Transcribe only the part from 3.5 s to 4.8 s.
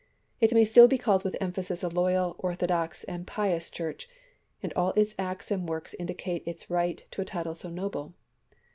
Church, and